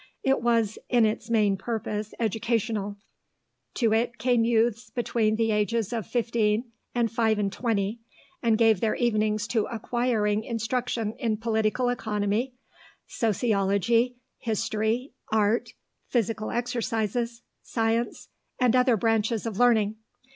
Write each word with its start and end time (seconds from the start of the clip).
It 0.23 0.41
was 0.41 0.79
in 0.89 1.05
its 1.05 1.29
main 1.29 1.57
purpose 1.57 2.15
educational. 2.19 2.97
To 3.75 3.93
it 3.93 4.17
came 4.17 4.43
youths 4.43 4.89
between 4.89 5.35
the 5.35 5.51
ages 5.51 5.93
of 5.93 6.07
fifteen 6.07 6.71
and 6.95 7.11
five 7.11 7.37
and 7.37 7.53
twenty, 7.53 8.01
and 8.41 8.57
gave 8.57 8.79
their 8.79 8.95
evenings 8.95 9.45
to 9.49 9.67
acquiring 9.67 10.43
instruction 10.43 11.13
in 11.19 11.37
political 11.37 11.87
economy, 11.87 12.55
sociology, 13.05 14.17
history, 14.39 15.13
art, 15.31 15.69
physical 16.07 16.49
exercises, 16.49 17.43
science, 17.61 18.29
and 18.59 18.75
other 18.75 18.97
branches 18.97 19.45
of 19.45 19.59
learning. 19.59 19.97